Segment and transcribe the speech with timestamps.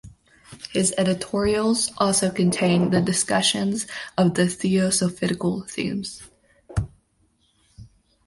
[0.71, 3.85] His editorials also contained the discussions
[4.17, 6.23] of the theosophical themes.